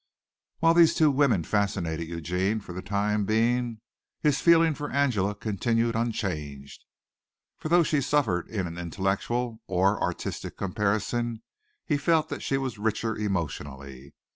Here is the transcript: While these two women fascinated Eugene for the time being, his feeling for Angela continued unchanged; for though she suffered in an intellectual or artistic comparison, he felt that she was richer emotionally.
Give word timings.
While 0.61 0.73
these 0.73 0.95
two 0.95 1.11
women 1.11 1.43
fascinated 1.43 2.07
Eugene 2.07 2.59
for 2.59 2.73
the 2.73 2.81
time 2.81 3.23
being, 3.23 3.81
his 4.19 4.41
feeling 4.41 4.73
for 4.73 4.89
Angela 4.89 5.35
continued 5.35 5.95
unchanged; 5.95 6.83
for 7.59 7.69
though 7.69 7.83
she 7.83 8.01
suffered 8.01 8.47
in 8.49 8.65
an 8.65 8.79
intellectual 8.79 9.61
or 9.67 10.01
artistic 10.01 10.57
comparison, 10.57 11.43
he 11.85 11.97
felt 11.97 12.29
that 12.29 12.41
she 12.41 12.57
was 12.57 12.79
richer 12.79 13.15
emotionally. 13.15 14.15